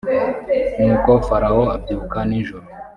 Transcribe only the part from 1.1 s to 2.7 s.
farawo abyuka nijoro